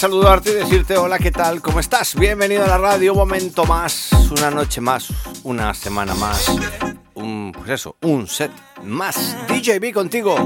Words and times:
saludarte 0.00 0.52
y 0.52 0.54
decirte 0.54 0.96
hola, 0.96 1.18
¿qué 1.18 1.30
tal? 1.30 1.60
¿Cómo 1.60 1.78
estás? 1.78 2.14
Bienvenido 2.14 2.64
a 2.64 2.68
la 2.68 2.78
radio, 2.78 3.12
un 3.12 3.18
momento 3.18 3.66
más, 3.66 4.08
una 4.30 4.50
noche 4.50 4.80
más, 4.80 5.08
una 5.42 5.74
semana 5.74 6.14
más, 6.14 6.46
un, 7.12 7.52
pues 7.52 7.68
eso, 7.68 7.96
un 8.00 8.26
set 8.26 8.50
más. 8.82 9.36
DJB 9.46 9.92
contigo 9.92 10.36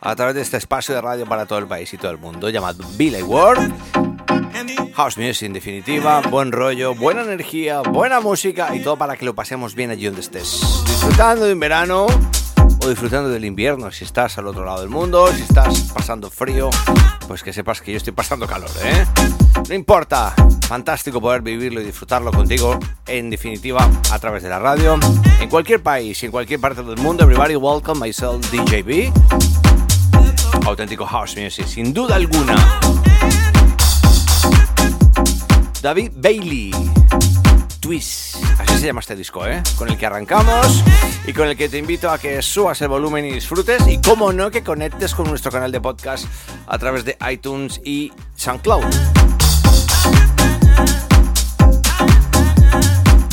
a 0.00 0.14
través 0.14 0.36
de 0.36 0.42
este 0.42 0.58
espacio 0.58 0.94
de 0.94 1.00
radio 1.00 1.26
para 1.26 1.44
todo 1.44 1.58
el 1.58 1.66
país 1.66 1.92
y 1.92 1.98
todo 1.98 2.12
el 2.12 2.18
mundo 2.18 2.48
llamado 2.50 2.84
Billy 2.96 3.22
World. 3.22 3.74
House 4.94 5.18
Music 5.18 5.46
en 5.46 5.54
definitiva, 5.54 6.20
buen 6.30 6.52
rollo, 6.52 6.94
buena 6.94 7.22
energía, 7.22 7.80
buena 7.80 8.20
música 8.20 8.76
y 8.76 8.80
todo 8.80 8.96
para 8.96 9.16
que 9.16 9.24
lo 9.24 9.34
pasemos 9.34 9.74
bien 9.74 9.90
allí 9.90 10.04
donde 10.04 10.20
estés. 10.20 10.60
Disfrutando 10.86 11.46
de 11.46 11.54
un 11.54 11.58
verano 11.58 12.06
o 12.84 12.88
disfrutando 12.88 13.30
del 13.30 13.44
invierno, 13.44 13.90
si 13.90 14.04
estás 14.04 14.36
al 14.36 14.46
otro 14.46 14.64
lado 14.64 14.80
del 14.80 14.90
mundo, 14.90 15.28
si 15.32 15.42
estás 15.42 15.92
pasando 15.94 16.30
frío, 16.30 16.68
pues 17.26 17.42
que 17.42 17.52
sepas 17.52 17.80
que 17.80 17.92
yo 17.92 17.96
estoy 17.96 18.12
pasando 18.12 18.46
calor, 18.46 18.70
¿eh? 18.82 19.06
No 19.68 19.74
importa, 19.74 20.34
fantástico 20.66 21.20
poder 21.20 21.40
vivirlo 21.40 21.80
y 21.80 21.84
disfrutarlo 21.84 22.30
contigo, 22.30 22.78
en 23.06 23.30
definitiva, 23.30 23.88
a 24.10 24.18
través 24.18 24.42
de 24.42 24.50
la 24.50 24.58
radio, 24.58 24.98
en 25.40 25.48
cualquier 25.48 25.82
país 25.82 26.22
y 26.22 26.26
en 26.26 26.32
cualquier 26.32 26.60
parte 26.60 26.82
del 26.82 26.98
mundo. 26.98 27.24
Everybody 27.24 27.56
welcome 27.56 28.00
myself, 28.00 28.50
DJB. 28.50 29.12
Auténtico 30.66 31.06
House 31.06 31.36
Music, 31.36 31.66
sin 31.66 31.94
duda 31.94 32.16
alguna. 32.16 32.80
David 35.80 36.12
Bailey. 36.16 36.70
Twist, 37.80 38.36
así 38.58 38.78
se 38.78 38.86
llama 38.86 39.00
este 39.00 39.16
disco, 39.16 39.46
¿eh? 39.46 39.62
Con 39.76 39.88
el 39.88 39.96
que 39.96 40.06
arrancamos 40.06 40.82
y 41.26 41.32
con 41.32 41.48
el 41.48 41.56
que 41.56 41.68
te 41.68 41.78
invito 41.78 42.10
a 42.10 42.18
que 42.18 42.42
subas 42.42 42.80
el 42.82 42.88
volumen 42.88 43.24
y 43.24 43.32
disfrutes 43.32 43.86
y, 43.86 44.00
como 44.00 44.32
no, 44.32 44.50
que 44.50 44.62
conectes 44.62 45.14
con 45.14 45.28
nuestro 45.28 45.50
canal 45.50 45.72
de 45.72 45.80
podcast 45.80 46.26
a 46.66 46.78
través 46.78 47.04
de 47.04 47.16
iTunes 47.30 47.80
y 47.84 48.12
SoundCloud. 48.36 48.84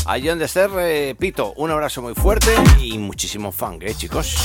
Allí 0.05 0.27
donde 0.27 0.45
estés, 0.45 0.69
repito, 0.69 1.53
un 1.55 1.71
abrazo 1.71 2.01
muy 2.01 2.13
fuerte 2.13 2.53
y 2.81 2.97
muchísimo 2.97 3.51
funk, 3.51 3.83
¿eh, 3.83 3.95
chicos? 3.95 4.35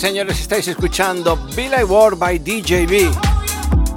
señores, 0.00 0.40
estáis 0.40 0.66
escuchando 0.66 1.36
Bill 1.54 1.72
I 1.78 1.84
War 1.84 2.16
by 2.16 2.38
DJB. 2.38 3.10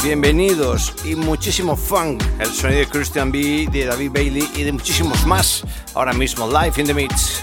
Bienvenidos 0.04 0.94
y 1.06 1.16
muchísimo 1.16 1.78
funk. 1.78 2.22
El 2.40 2.48
sonido 2.48 2.82
de 2.82 2.88
Christian 2.88 3.32
B, 3.32 3.70
de 3.72 3.86
David 3.86 4.12
Bailey 4.12 4.50
y 4.54 4.64
de 4.64 4.74
muchísimos 4.74 5.26
más. 5.26 5.64
Ahora 5.94 6.12
mismo, 6.12 6.46
live 6.46 6.74
in 6.76 6.88
the 6.88 6.94
mix. 6.94 7.42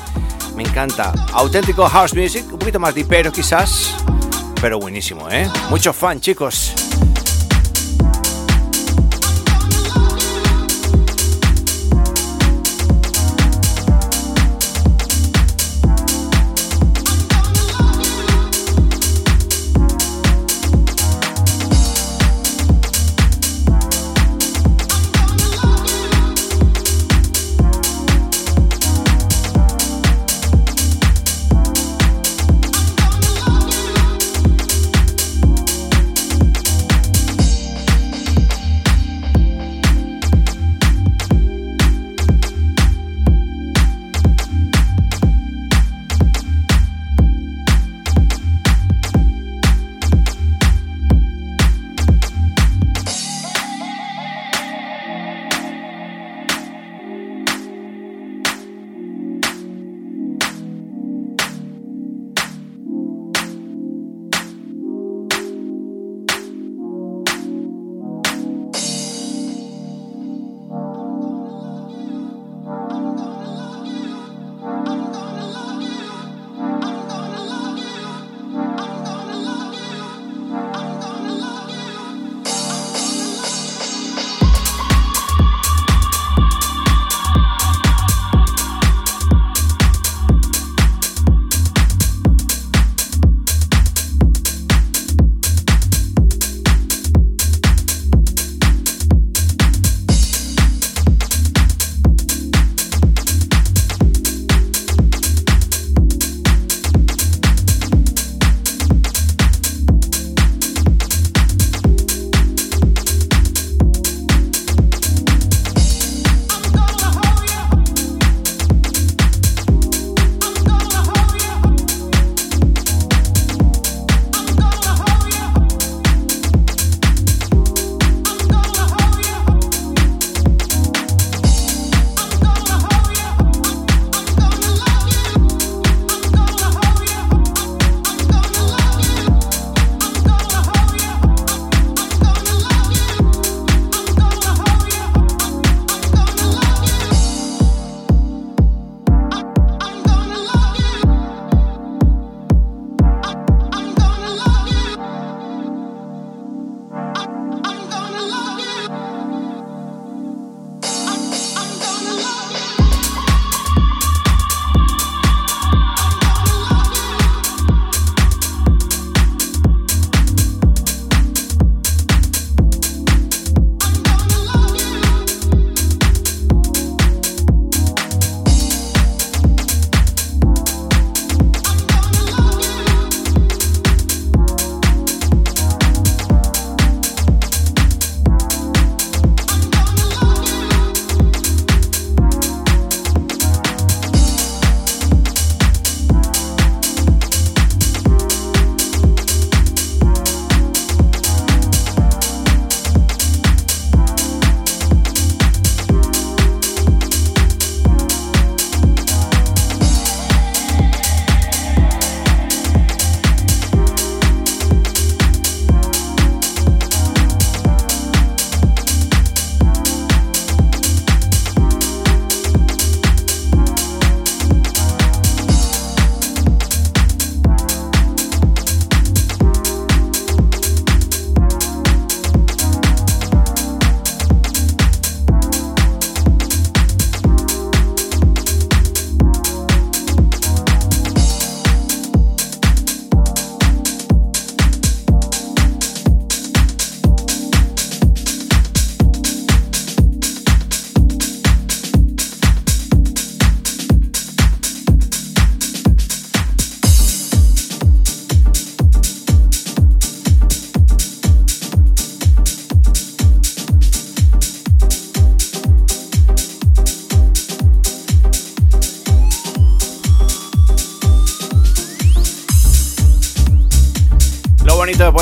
Me 0.55 0.65
encanta. 0.65 1.11
Auténtico 1.33 1.89
house 1.89 2.13
music, 2.15 2.45
un 2.53 2.59
poquito 2.59 2.79
más 2.79 2.95
dipero 2.95 3.33
quizás, 3.33 3.95
pero 4.61 4.79
buenísimo, 4.79 5.31
¿eh? 5.31 5.49
Mucho 5.71 5.95
fan, 5.95 6.21
chicos. 6.21 6.80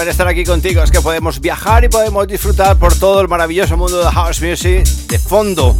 Estar 0.06 0.28
aquí 0.28 0.44
contigo 0.44 0.82
es 0.82 0.92
que 0.92 1.00
podemos 1.00 1.40
viajar 1.40 1.82
y 1.82 1.88
podemos 1.88 2.28
disfrutar 2.28 2.76
por 2.76 2.94
todo 2.94 3.20
el 3.20 3.26
maravilloso 3.26 3.76
mundo 3.76 3.98
de 3.98 4.10
house 4.10 4.40
music. 4.40 4.84
De 5.08 5.18
fondo, 5.18 5.76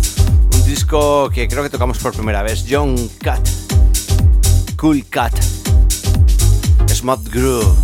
un 0.53 0.65
disco 0.65 1.31
que 1.31 1.47
creo 1.47 1.63
que 1.63 1.71
tocamos 1.71 1.99
por 1.99 2.13
primera 2.13 2.43
vez, 2.43 2.65
John 2.69 2.97
Cat, 3.23 3.47
Cool 4.77 5.05
Cat, 5.09 5.35
Smooth 6.89 7.29
Groove. 7.29 7.77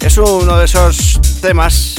Es 0.00 0.18
uno 0.18 0.56
de 0.58 0.64
esos 0.66 1.20
temas 1.40 1.96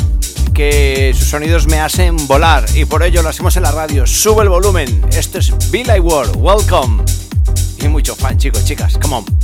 que 0.54 1.14
sus 1.18 1.28
sonidos 1.28 1.68
me 1.68 1.82
hacen 1.82 2.16
volar 2.28 2.66
y 2.76 2.86
por 2.86 3.04
ello 3.04 3.22
lo 3.24 3.30
hacemos 3.30 3.58
en 3.58 3.64
la 3.64 3.72
radio. 3.72 4.08
Sube 4.08 4.44
el 4.44 4.50
volumen. 4.50 5.04
Esto 5.12 5.40
es 5.40 5.52
Be 5.72 5.84
Like 5.84 6.02
World. 6.02 6.36
Welcome. 6.38 7.04
Y 7.80 7.88
mucho 7.90 8.16
fan, 8.16 8.38
chicos, 8.38 8.64
chicas. 8.64 8.98
Come 8.98 9.16
on. 9.16 9.43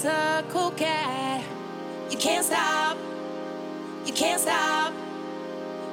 circle 0.00 0.70
cat. 0.78 1.44
You 2.10 2.16
can't 2.16 2.42
stop. 2.42 2.96
You 4.06 4.14
can't 4.14 4.40
stop. 4.40 4.94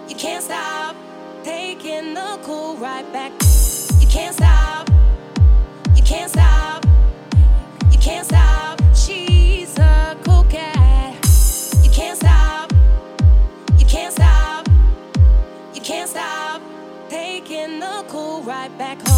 You 0.08 0.15
can't 0.15 0.41
stop 0.41 0.96
taking 1.43 2.13
the 2.13 2.39
cool 2.41 2.78
right 2.78 3.06
back. 3.12 3.34
You 4.00 4.08
can't 4.08 4.34
stop. 4.34 4.89
You 5.93 6.04
can't 6.04 6.32
stop. 6.32 6.86
You 7.91 8.00
can't 8.00 8.26
stop. 8.26 8.80
She's 8.96 9.78
a 9.78 10.17
cool 10.24 10.46
cat. 10.46 11.13
You 11.84 11.91
can't 11.91 12.17
stop. 12.17 12.72
You 13.78 13.86
can't 13.86 14.13
stop. 14.13 14.70
You 15.74 15.82
can't 15.82 16.10
stop 16.10 16.62
taking 17.10 17.82
the 17.82 18.06
cool 18.08 18.41
right 18.43 18.72
back 18.78 19.06
home. 19.06 19.16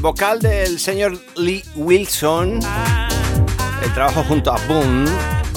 Vocal 0.00 0.40
del 0.40 0.78
señor 0.78 1.18
Lee 1.36 1.62
Wilson. 1.74 2.60
El 3.82 3.94
trabajo 3.94 4.24
junto 4.24 4.52
a 4.52 4.56
Boom 4.66 5.04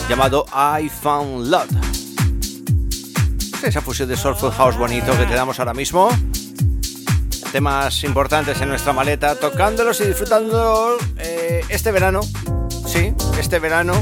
llamado 0.10 0.46
I 0.54 0.90
Found 0.90 1.48
Love. 1.48 1.70
Esa 3.64 3.82
fusión 3.82 4.10
de 4.10 4.18
Soulful 4.18 4.52
House 4.52 4.78
bonito 4.78 5.18
que 5.18 5.26
te 5.26 5.34
damos 5.34 5.60
ahora 5.60 5.74
mismo. 5.74 6.10
Temas 7.52 8.04
importantes 8.04 8.60
en 8.62 8.70
nuestra 8.70 8.92
maleta, 8.92 9.36
tocándolos 9.36 10.02
y 10.02 10.08
disfrutándolos 10.08 11.02
eh, 11.18 11.62
este 11.70 11.92
verano. 11.92 12.22
Sí, 12.86 13.14
este 13.40 13.60
verano. 13.60 13.94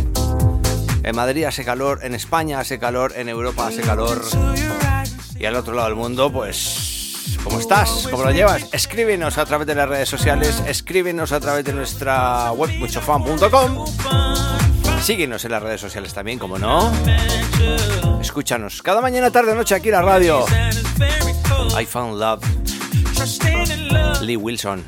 En 1.03 1.15
Madrid 1.15 1.43
hace 1.43 1.63
calor, 1.63 1.99
en 2.03 2.15
España 2.15 2.59
hace 2.59 2.79
calor, 2.79 3.13
en 3.15 3.29
Europa 3.29 3.67
hace 3.67 3.81
calor. 3.81 4.21
Y 5.37 5.45
al 5.45 5.55
otro 5.55 5.73
lado 5.73 5.87
del 5.87 5.97
mundo, 5.97 6.31
pues 6.31 6.70
¿Cómo 7.43 7.59
estás? 7.59 8.07
¿Cómo 8.09 8.23
lo 8.23 8.31
llevas? 8.31 8.67
Escríbenos 8.71 9.37
a 9.37 9.45
través 9.45 9.67
de 9.67 9.75
las 9.75 9.89
redes 9.89 10.09
sociales, 10.09 10.61
escríbenos 10.67 11.31
a 11.31 11.39
través 11.39 11.65
de 11.65 11.73
nuestra 11.73 12.51
web 12.51 12.71
muchofan.com. 12.77 13.85
Síguenos 15.01 15.43
en 15.45 15.51
las 15.51 15.63
redes 15.63 15.81
sociales 15.81 16.13
también, 16.13 16.37
como 16.37 16.59
no. 16.59 16.91
Escúchanos 18.21 18.81
cada 18.81 19.01
mañana, 19.01 19.31
tarde, 19.31 19.55
noche 19.55 19.75
aquí 19.75 19.87
en 19.89 19.95
la 19.95 20.01
radio. 20.01 20.45
I 21.79 21.85
found 21.85 22.19
love. 22.19 22.43
Lee 24.21 24.37
Wilson. 24.37 24.85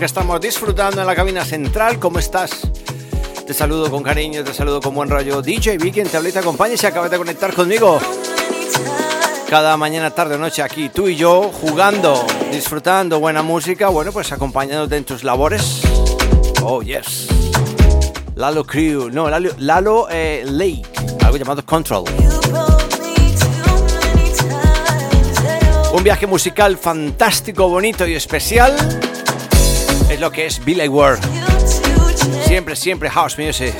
Que 0.00 0.06
estamos 0.06 0.40
disfrutando 0.40 1.02
en 1.02 1.06
la 1.06 1.14
cabina 1.14 1.44
central. 1.44 1.98
¿Cómo 1.98 2.18
estás? 2.18 2.62
Te 3.46 3.52
saludo 3.52 3.90
con 3.90 4.02
cariño, 4.02 4.42
te 4.42 4.54
saludo 4.54 4.80
con 4.80 4.94
buen 4.94 5.10
rollo. 5.10 5.42
DJ 5.42 5.76
V, 5.76 5.92
quien 5.92 6.08
te 6.08 6.16
habla 6.16 6.30
y 6.30 6.32
te 6.32 6.38
acompaña 6.38 6.72
y 6.72 6.78
se 6.78 6.86
acaba 6.86 7.10
de 7.10 7.18
conectar 7.18 7.52
conmigo. 7.52 8.00
Cada 9.50 9.76
mañana, 9.76 10.10
tarde 10.10 10.36
o 10.36 10.38
noche 10.38 10.62
aquí, 10.62 10.88
tú 10.88 11.06
y 11.06 11.16
yo, 11.16 11.50
jugando, 11.52 12.24
disfrutando 12.50 13.20
buena 13.20 13.42
música, 13.42 13.90
bueno, 13.90 14.10
pues 14.10 14.32
acompañándote 14.32 14.96
en 14.96 15.04
tus 15.04 15.22
labores. 15.22 15.82
Oh, 16.62 16.80
yes. 16.80 17.28
Lalo 18.36 18.64
Crew, 18.64 19.10
no, 19.10 19.28
Lalo, 19.28 19.50
Lalo 19.58 20.08
eh, 20.10 20.44
Lake, 20.46 20.88
algo 21.22 21.36
llamado 21.36 21.66
Control. 21.66 22.04
Un 25.92 26.02
viaje 26.02 26.26
musical 26.26 26.78
fantástico, 26.78 27.68
bonito 27.68 28.06
y 28.06 28.14
especial 28.14 28.74
es 30.10 30.20
lo 30.20 30.30
que 30.30 30.46
es 30.46 30.64
Billy 30.64 30.88
Ward. 30.88 31.20
Siempre, 32.46 32.74
siempre 32.74 33.08
house 33.08 33.38
music. 33.38 33.74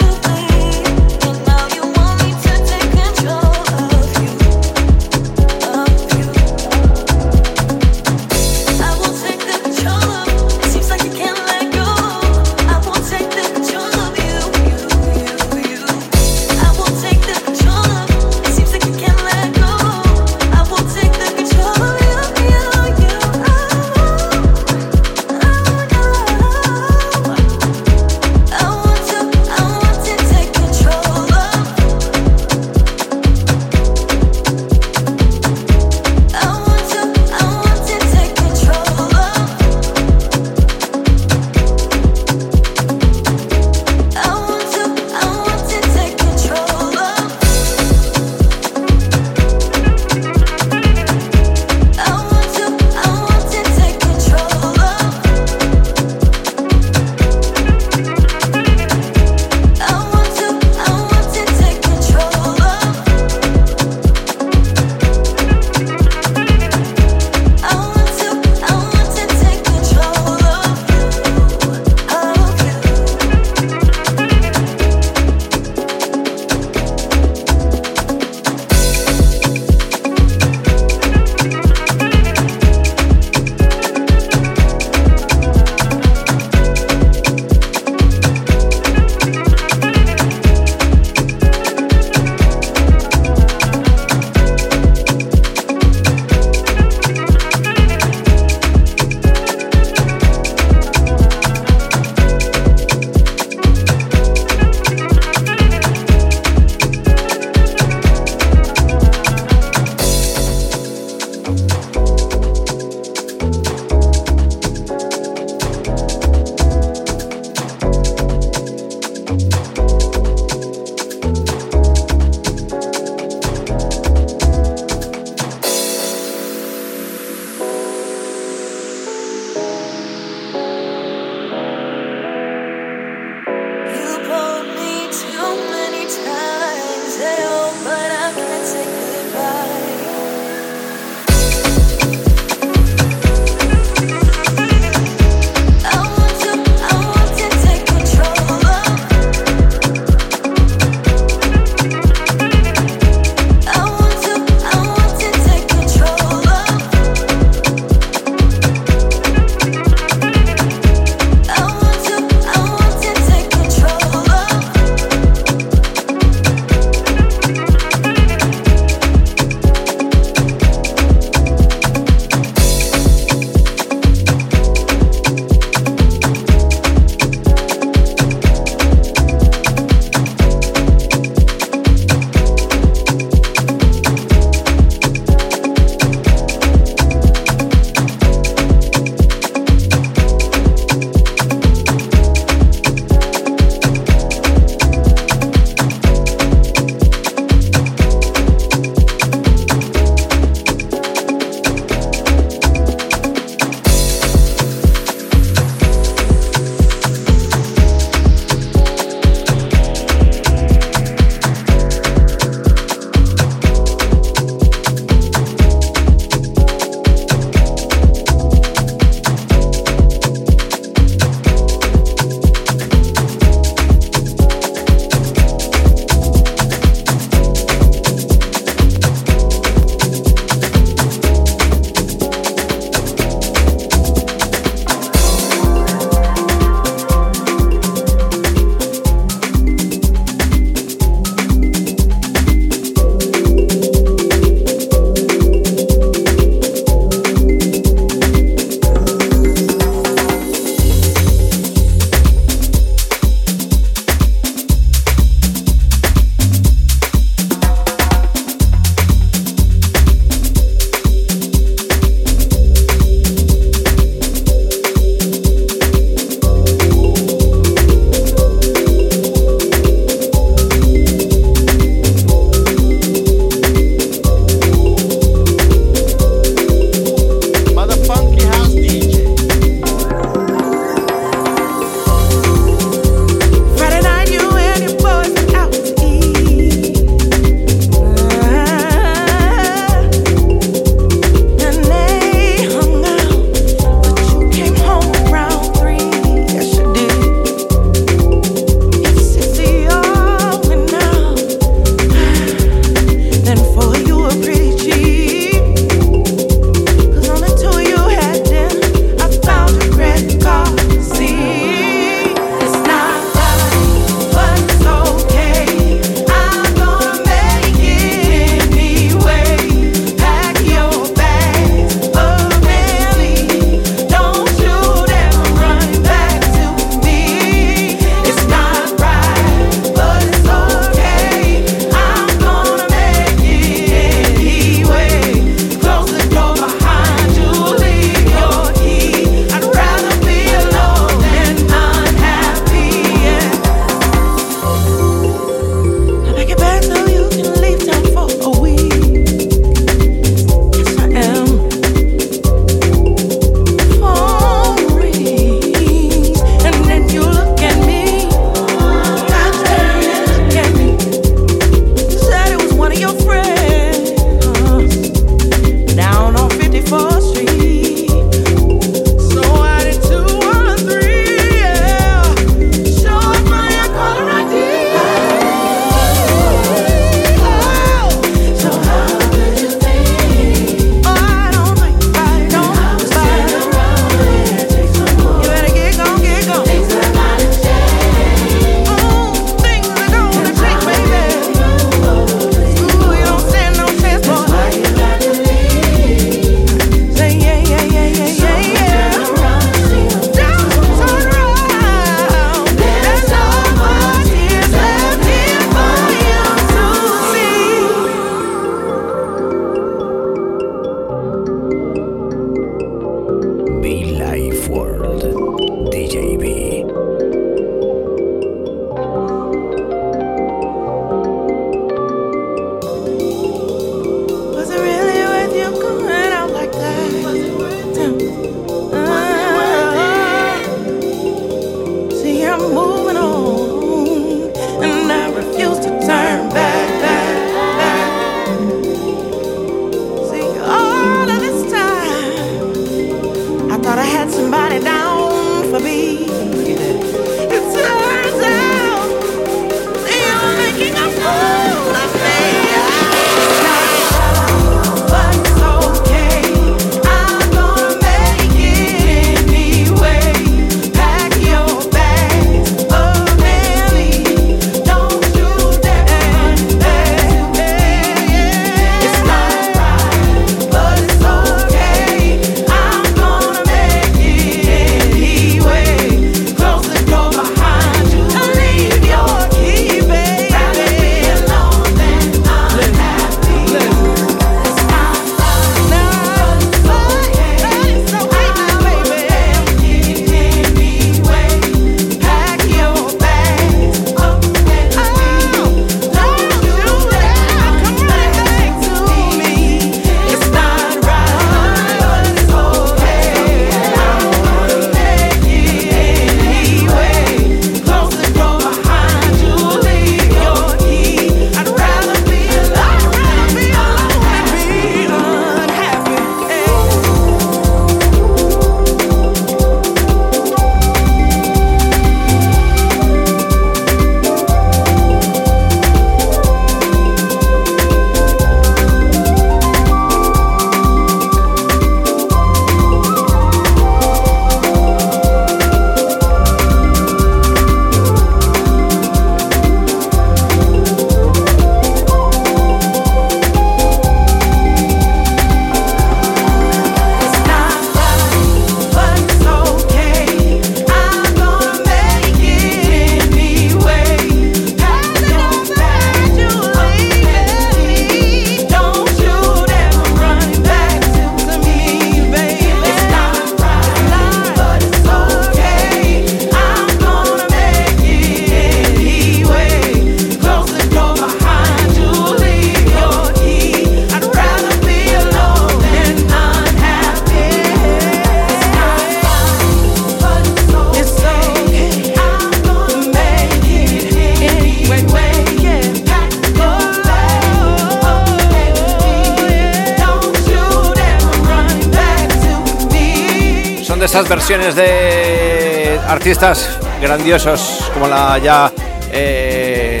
Grandiosos 597.18 597.90
como 597.92 598.06
la 598.06 598.38
ya 598.38 598.72
eh, 599.10 600.00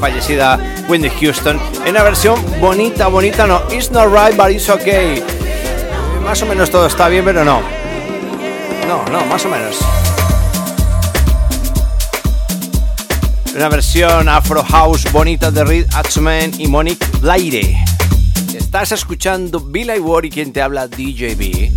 fallecida 0.00 0.58
Wendy 0.88 1.10
Houston 1.10 1.60
en 1.84 1.90
una 1.90 2.02
versión 2.02 2.42
bonita, 2.58 3.08
bonita, 3.08 3.46
no, 3.46 3.62
it's 3.70 3.90
not 3.90 4.06
right 4.06 4.34
but 4.34 4.50
it's 4.50 4.70
okay. 4.70 5.22
Más 6.24 6.40
o 6.42 6.46
menos 6.46 6.70
todo 6.70 6.86
está 6.86 7.08
bien, 7.08 7.24
pero 7.24 7.44
no. 7.44 7.60
No, 8.86 9.04
no, 9.10 9.26
más 9.26 9.44
o 9.44 9.48
menos. 9.48 9.78
Una 13.54 13.68
versión 13.68 14.28
Afro 14.28 14.62
House 14.64 15.10
bonita 15.12 15.50
de 15.50 15.64
Reed 15.64 15.86
Axman 15.94 16.52
y 16.58 16.66
Monique 16.66 17.06
Blaire. 17.20 17.76
Estás 18.54 18.92
escuchando 18.92 19.60
Billy 19.60 19.98
Ward 19.98 20.24
y 20.24 20.30
quien 20.30 20.52
te 20.52 20.62
habla 20.62 20.88
DJB. 20.88 21.70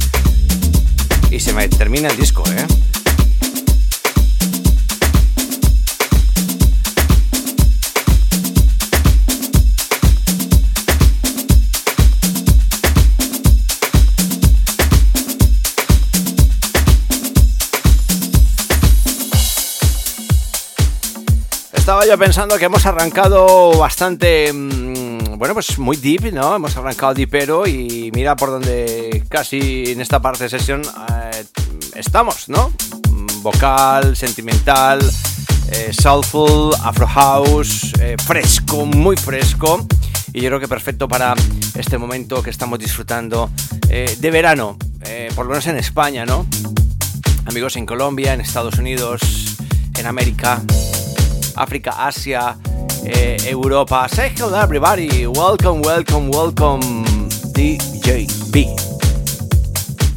Y 1.30 1.40
se 1.40 1.54
me 1.54 1.68
termina 1.68 2.10
el 2.10 2.18
disco, 2.18 2.44
¿eh? 2.50 2.91
Estaba 21.92 22.06
yo 22.06 22.18
pensando 22.18 22.58
que 22.58 22.64
hemos 22.64 22.86
arrancado 22.86 23.78
bastante, 23.78 24.54
mm, 24.54 25.38
bueno, 25.38 25.54
pues 25.54 25.78
muy 25.78 25.98
deep, 25.98 26.32
¿no? 26.32 26.56
Hemos 26.56 26.78
arrancado 26.78 27.14
deepero 27.14 27.68
y 27.68 28.10
mira 28.16 28.34
por 28.38 28.50
donde 28.50 29.26
casi 29.28 29.92
en 29.92 30.00
esta 30.00 30.22
parte 30.22 30.46
de 30.46 30.50
sesión 30.52 30.84
eh, 30.84 31.44
estamos, 31.96 32.48
¿no? 32.48 32.72
Mm, 33.10 33.42
vocal, 33.42 34.16
sentimental, 34.16 35.02
eh, 35.74 35.92
soulful, 35.92 36.74
afro 36.82 37.06
house, 37.08 37.92
eh, 38.00 38.16
fresco, 38.26 38.86
muy 38.86 39.18
fresco. 39.18 39.86
Y 40.32 40.40
yo 40.40 40.48
creo 40.48 40.62
que 40.62 40.70
perfecto 40.70 41.10
para 41.10 41.36
este 41.76 41.98
momento 41.98 42.42
que 42.42 42.52
estamos 42.52 42.80
disfrutando 42.80 43.52
de 43.90 44.32
verano, 44.32 44.78
por 45.36 45.44
lo 45.44 45.50
menos 45.50 45.68
en 45.68 45.76
España, 45.76 46.26
¿no? 46.26 46.46
Amigos 47.48 47.76
en 47.76 47.86
Colombia, 47.86 48.34
en 48.34 48.40
Estados 48.40 48.80
Unidos, 48.80 49.58
en 50.00 50.08
América. 50.08 50.62
África, 51.56 52.06
Asia, 52.08 52.58
eh, 53.06 53.38
Europa. 53.46 54.08
Say 54.10 54.32
hello 54.36 54.56
everybody. 54.56 55.26
Welcome, 55.28 55.82
welcome, 55.82 56.30
welcome 56.30 57.04
DJB. 57.54 58.68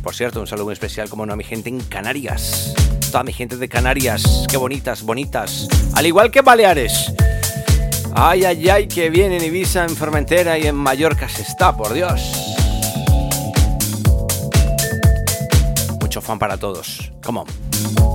Por 0.03 0.15
cierto, 0.15 0.41
un 0.41 0.47
saludo 0.47 0.67
muy 0.67 0.75
especial 0.75 1.09
como 1.09 1.25
no 1.25 1.33
a 1.33 1.37
mi 1.37 1.45
gente 1.45 1.69
en 1.69 1.81
Canarias. 1.81 2.75
Toda 3.11 3.25
mi 3.25 3.33
gente 3.33 3.57
de 3.57 3.69
Canarias, 3.69 4.47
qué 4.51 4.57
bonitas, 4.57 5.03
bonitas. 5.03 5.69
Al 5.95 6.07
igual 6.07 6.31
que 6.31 6.43
Baleares. 6.43 7.13
Ay, 8.15 8.45
ay, 8.45 8.69
ay, 8.69 8.87
que 8.87 9.11
bien 9.11 9.33
en 9.33 9.43
Ibiza, 9.43 9.85
en 9.85 9.97
Formentera 9.97 10.59
y 10.59 10.67
en 10.67 10.77
Mallorca 10.77 11.29
se 11.29 11.43
está, 11.43 11.77
por 11.77 11.93
Dios. 11.93 12.21
Mucho 16.01 16.21
fan 16.21 16.39
para 16.39 16.57
todos. 16.57 17.11
Come 17.25 17.41
on. 17.41 18.14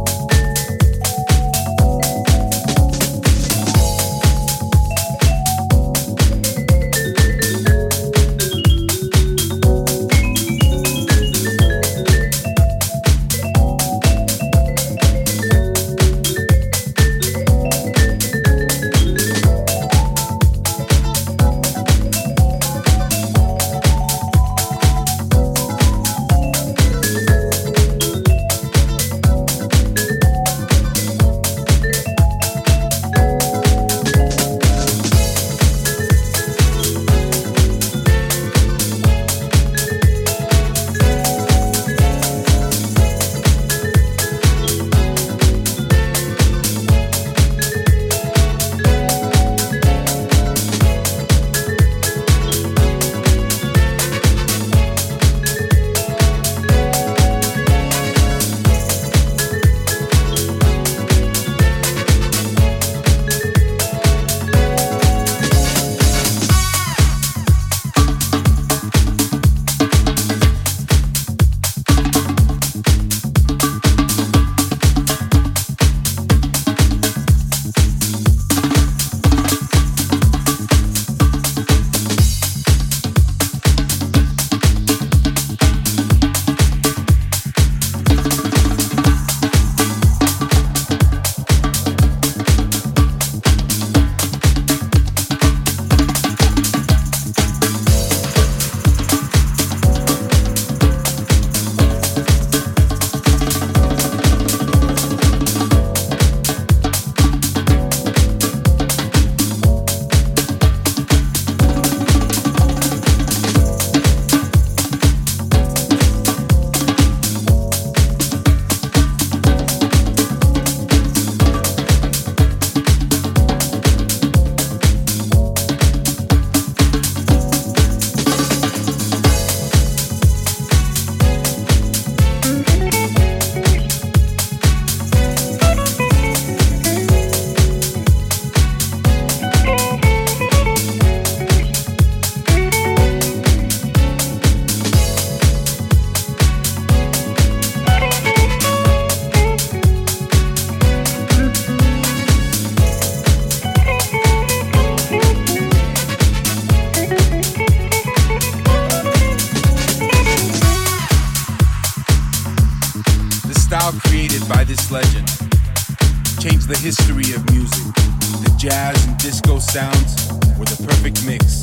sounds 169.69 170.27
were 170.57 170.65
the 170.65 170.83
perfect 170.83 171.23
mix. 171.27 171.61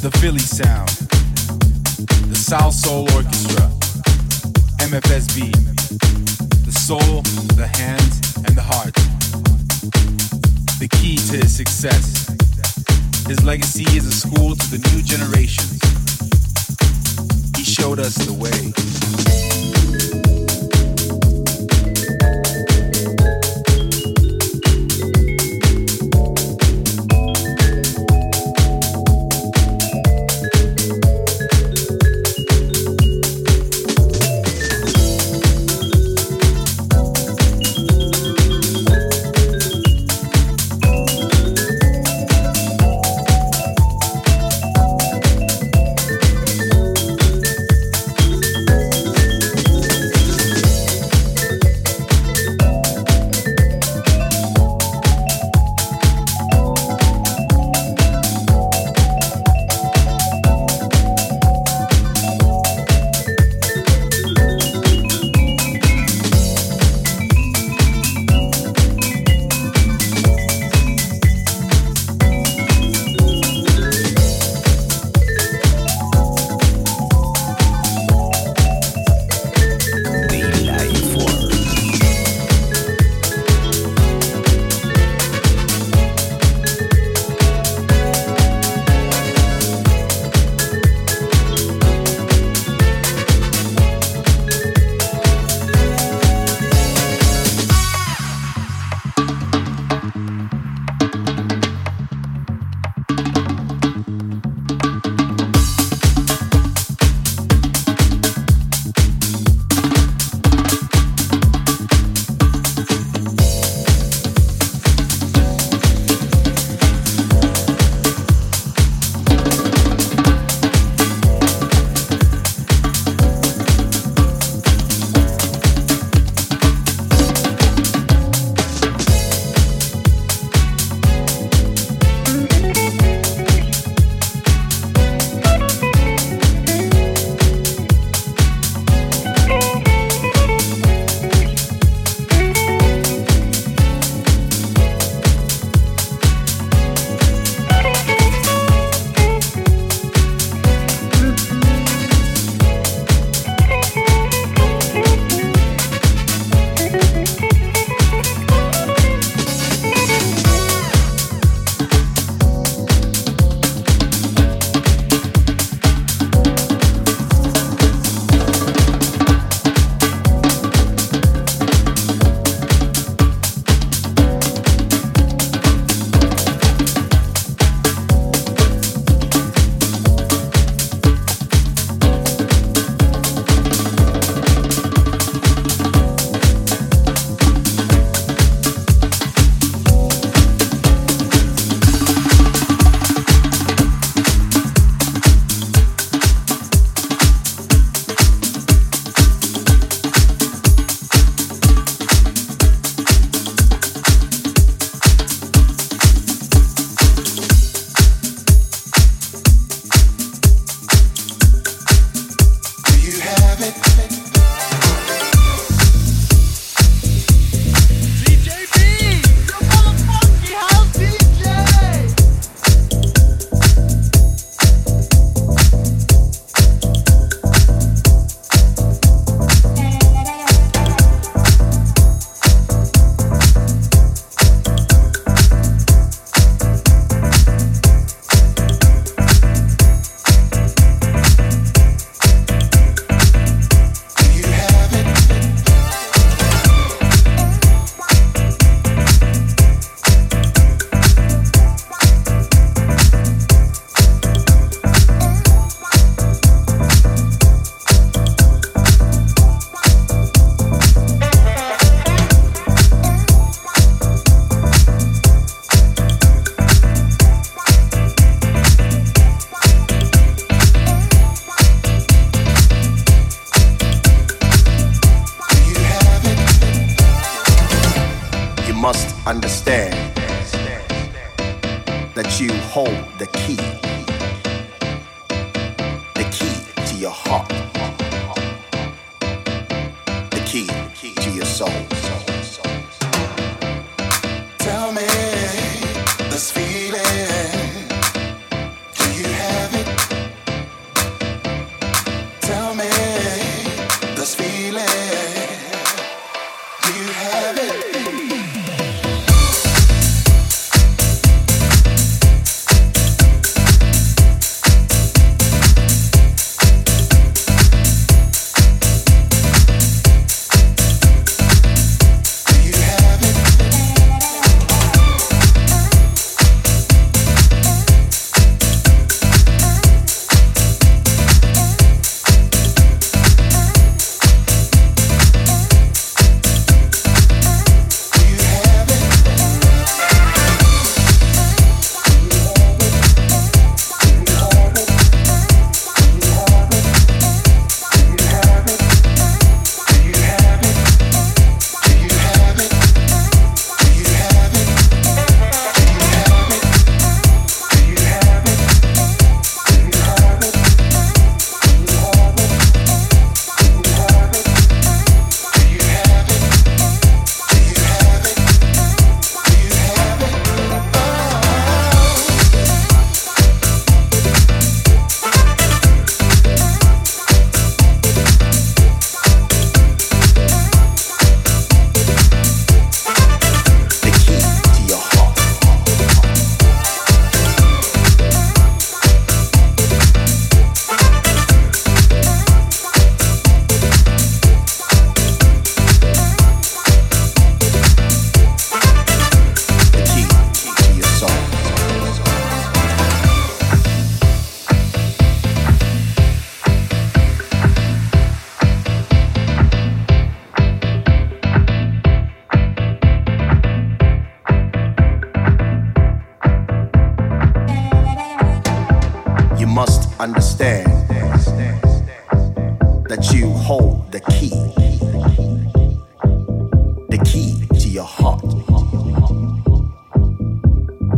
The 0.00 0.10
Philly 0.18 0.38
sound, 0.38 0.88
the 2.30 2.34
South 2.34 2.72
Soul 2.72 3.02
Orchestra, 3.12 3.68
MFSB, 4.80 5.52
the 6.64 6.72
soul, 6.72 7.20
the 7.54 7.66
hands, 7.66 8.36
and 8.46 8.56
the 8.56 8.62
heart. 8.62 8.94
The 10.80 10.88
key 10.96 11.16
to 11.16 11.36
his 11.36 11.54
success. 11.54 12.28
His 13.26 13.44
legacy 13.44 13.84
is 13.94 14.06
a 14.06 14.12
school 14.12 14.56
to 14.56 14.66
the 14.70 14.80
new 14.90 15.02
generations. 15.02 15.76
He 17.58 17.62
showed 17.62 17.98
us 17.98 18.14
the 18.14 18.32
way. 18.32 19.45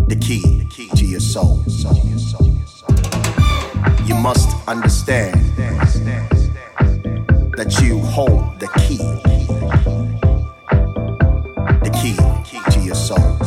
the 0.08 0.16
key 0.16 0.64
to 0.96 1.04
your 1.04 1.20
soul. 1.20 1.62
You 4.06 4.14
must 4.14 4.48
understand 4.66 5.34
that 7.56 7.78
you 7.82 7.98
hold 7.98 8.58
the 8.58 8.68
key, 8.78 8.96
the 11.84 11.90
key 12.00 12.16
to 12.72 12.80
your 12.80 12.94
soul. 12.94 13.37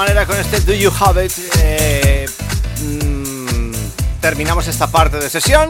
Do 0.00 0.72
You 0.72 0.90
Have 0.98 1.26
It, 1.26 1.32
eh, 1.58 2.26
mm, 2.80 3.72
terminamos 4.18 4.66
esta 4.66 4.86
parte 4.86 5.18
de 5.18 5.28
sesión. 5.28 5.68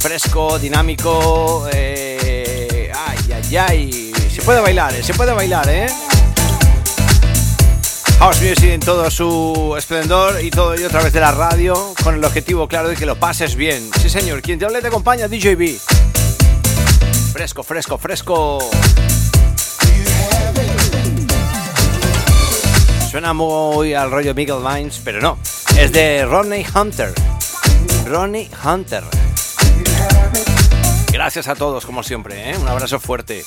Fresco, 0.00 0.58
dinámico, 0.58 1.66
eh, 1.72 2.92
ay, 2.94 3.32
ay, 3.32 3.56
ay. 3.56 4.12
Se 4.30 4.42
puede 4.42 4.60
bailar, 4.60 4.94
eh, 4.94 5.02
se 5.02 5.14
puede 5.14 5.32
bailar, 5.32 5.66
¿eh? 5.70 5.86
House 8.18 8.42
Music 8.42 8.64
en 8.64 8.80
todo 8.80 9.10
su 9.10 9.74
esplendor 9.78 10.44
y 10.44 10.50
todo 10.50 10.74
ello 10.74 10.86
a 10.86 10.90
través 10.90 11.14
de 11.14 11.20
la 11.20 11.32
radio, 11.32 11.94
con 12.02 12.16
el 12.16 12.24
objetivo 12.24 12.68
claro 12.68 12.90
de 12.90 12.96
que 12.96 13.06
lo 13.06 13.16
pases 13.18 13.56
bien. 13.56 13.90
Sí, 14.02 14.10
señor, 14.10 14.42
quien 14.42 14.58
te 14.58 14.66
hable 14.66 14.82
te 14.82 14.88
acompaña, 14.88 15.26
DJB. 15.26 15.78
Fresco, 17.32 17.62
fresco, 17.62 17.96
fresco. 17.96 18.58
Suena 23.14 23.32
muy 23.32 23.94
al 23.94 24.10
rollo 24.10 24.34
Miguel 24.34 24.56
Vines, 24.58 25.00
pero 25.04 25.20
no. 25.20 25.38
Es 25.78 25.92
de 25.92 26.26
Ronnie 26.26 26.66
Hunter. 26.74 27.14
Ronnie 28.06 28.50
Hunter. 28.64 29.04
Gracias 31.12 31.46
a 31.46 31.54
todos, 31.54 31.86
como 31.86 32.02
siempre. 32.02 32.50
¿eh? 32.50 32.58
Un 32.58 32.66
abrazo 32.66 32.98
fuerte. 32.98 33.44